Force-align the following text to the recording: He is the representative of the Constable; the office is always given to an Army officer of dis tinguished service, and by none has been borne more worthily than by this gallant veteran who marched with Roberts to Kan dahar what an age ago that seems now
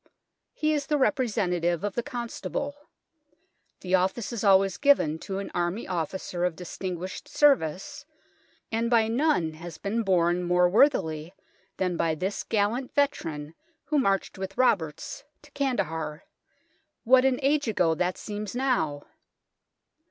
He 0.55 0.73
is 0.73 0.87
the 0.87 0.97
representative 0.97 1.83
of 1.83 1.93
the 1.93 2.01
Constable; 2.01 2.75
the 3.81 3.93
office 3.93 4.33
is 4.33 4.43
always 4.43 4.77
given 4.77 5.19
to 5.19 5.37
an 5.37 5.51
Army 5.53 5.87
officer 5.87 6.43
of 6.43 6.55
dis 6.55 6.75
tinguished 6.75 7.27
service, 7.27 8.07
and 8.71 8.89
by 8.89 9.07
none 9.07 9.53
has 9.53 9.77
been 9.77 10.01
borne 10.01 10.41
more 10.41 10.67
worthily 10.67 11.35
than 11.77 11.97
by 11.97 12.15
this 12.15 12.41
gallant 12.43 12.95
veteran 12.95 13.53
who 13.85 13.99
marched 13.99 14.39
with 14.39 14.57
Roberts 14.57 15.23
to 15.43 15.51
Kan 15.51 15.77
dahar 15.77 16.21
what 17.03 17.23
an 17.23 17.39
age 17.43 17.67
ago 17.67 17.93
that 17.93 18.17
seems 18.17 18.55
now 18.55 19.03